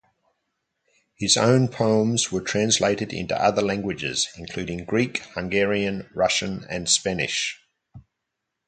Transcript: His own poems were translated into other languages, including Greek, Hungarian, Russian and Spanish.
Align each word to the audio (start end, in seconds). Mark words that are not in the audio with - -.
His 1.13 1.37
own 1.37 1.67
poems 1.67 2.31
were 2.31 2.41
translated 2.41 3.13
into 3.13 3.39
other 3.39 3.61
languages, 3.61 4.29
including 4.35 4.83
Greek, 4.83 5.19
Hungarian, 5.35 6.09
Russian 6.15 6.65
and 6.71 6.89
Spanish. 6.89 7.61